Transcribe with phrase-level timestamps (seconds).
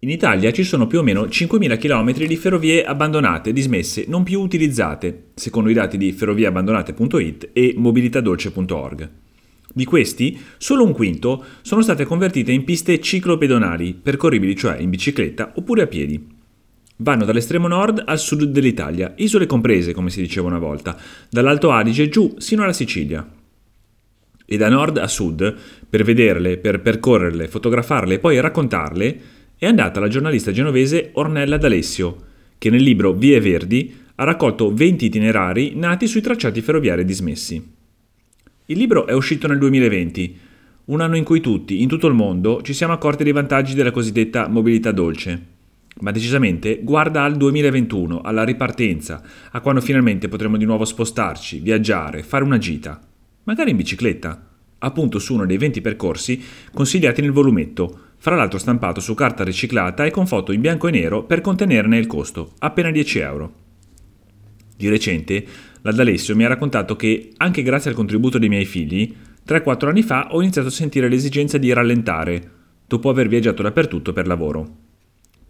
[0.00, 4.40] In Italia ci sono più o meno 5.000 km di ferrovie abbandonate, dismesse, non più
[4.40, 9.10] utilizzate, secondo i dati di ferrovieabbandonate.it e mobilitadolce.org.
[9.74, 15.54] Di questi, solo un quinto sono state convertite in piste ciclopedonali, percorribili cioè in bicicletta
[15.56, 16.28] oppure a piedi.
[16.98, 20.96] Vanno dall'estremo nord al sud dell'Italia, isole comprese, come si diceva una volta,
[21.28, 23.28] dall'Alto Adige giù sino alla Sicilia.
[24.46, 25.56] E da nord a sud,
[25.90, 29.20] per vederle, per percorrerle, fotografarle e poi raccontarle,
[29.58, 32.16] è andata la giornalista genovese Ornella D'Alessio,
[32.58, 37.56] che nel libro Vie Verdi ha raccolto 20 itinerari nati sui tracciati ferroviari dismessi.
[38.66, 40.38] Il libro è uscito nel 2020,
[40.86, 43.90] un anno in cui tutti, in tutto il mondo, ci siamo accorti dei vantaggi della
[43.90, 45.46] cosiddetta mobilità dolce.
[46.02, 52.22] Ma decisamente guarda al 2021, alla ripartenza, a quando finalmente potremo di nuovo spostarci, viaggiare,
[52.22, 53.00] fare una gita,
[53.42, 56.40] magari in bicicletta, appunto su uno dei 20 percorsi
[56.72, 60.90] consigliati nel volumetto, fra l'altro stampato su carta riciclata e con foto in bianco e
[60.90, 63.52] nero per contenerne il costo, appena 10 euro.
[64.76, 65.44] Di recente,
[65.82, 69.14] la D'Alessio mi ha raccontato che, anche grazie al contributo dei miei figli,
[69.46, 72.50] 3-4 anni fa ho iniziato a sentire l'esigenza di rallentare,
[72.86, 74.86] dopo aver viaggiato dappertutto per lavoro.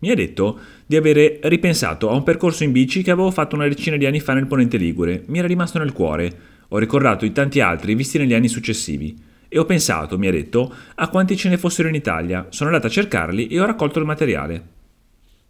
[0.00, 3.66] Mi ha detto di avere ripensato a un percorso in bici che avevo fatto una
[3.66, 6.38] decina di anni fa nel Ponente Ligure, mi era rimasto nel cuore,
[6.68, 9.16] ho ricordato i tanti altri visti negli anni successivi
[9.48, 12.46] e ho pensato, mi ha detto, a quanti ce ne fossero in Italia.
[12.50, 14.66] Sono andato a cercarli e ho raccolto il materiale.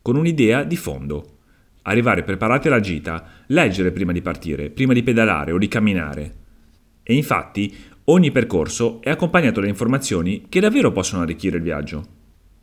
[0.00, 1.36] Con un'idea di fondo.
[1.82, 6.34] Arrivare preparati alla gita, leggere prima di partire, prima di pedalare o di camminare.
[7.02, 12.06] E infatti ogni percorso è accompagnato da informazioni che davvero possono arricchire il viaggio.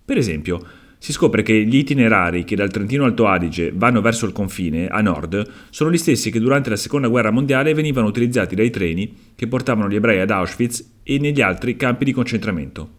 [0.05, 0.63] Per esempio,
[0.97, 5.01] si scopre che gli itinerari che dal Trentino Alto Adige vanno verso il confine, a
[5.01, 9.47] nord, sono gli stessi che durante la Seconda Guerra Mondiale venivano utilizzati dai treni che
[9.47, 12.89] portavano gli ebrei ad Auschwitz e negli altri campi di concentramento.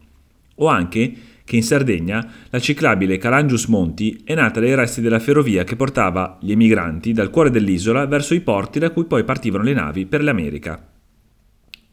[0.57, 1.13] O anche
[1.47, 6.39] che in Sardegna la ciclabile Calangius Monti è nata dai resti della ferrovia che portava
[6.41, 10.25] gli emigranti dal cuore dell'isola verso i porti da cui poi partivano le navi per
[10.25, 10.91] l'America.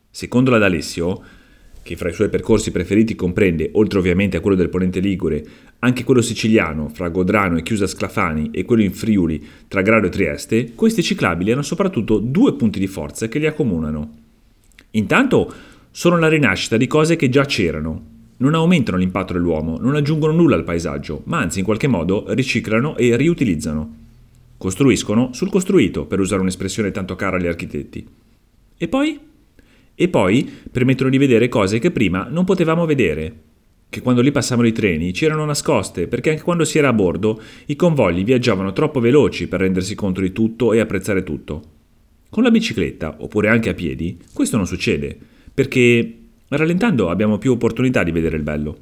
[0.09, 1.21] Secondo la D'Alessio,
[1.83, 5.45] che fra i suoi percorsi preferiti comprende, oltre ovviamente a quello del Ponente Ligure,
[5.83, 10.09] anche quello siciliano fra Godrano e Chiusa Sclafani e quello in Friuli tra Grado e
[10.09, 14.11] Trieste, questi ciclabili hanno soprattutto due punti di forza che li accomunano.
[14.91, 15.53] Intanto
[15.91, 18.11] sono la rinascita di cose che già c'erano.
[18.37, 22.95] Non aumentano l'impatto dell'uomo, non aggiungono nulla al paesaggio, ma anzi in qualche modo riciclano
[22.95, 23.97] e riutilizzano.
[24.57, 28.07] Costruiscono sul costruito, per usare un'espressione tanto cara agli architetti.
[28.77, 29.19] E poi?
[29.95, 33.51] E poi permettono di vedere cose che prima non potevamo vedere,
[33.93, 37.39] che quando lì passavano i treni c'erano nascoste, perché anche quando si era a bordo
[37.67, 41.61] i convogli viaggiavano troppo veloci per rendersi conto di tutto e apprezzare tutto.
[42.27, 45.15] Con la bicicletta, oppure anche a piedi, questo non succede,
[45.53, 46.17] perché
[46.47, 48.77] rallentando abbiamo più opportunità di vedere il bello.